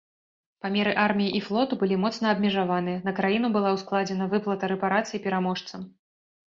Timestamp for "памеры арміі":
0.65-1.35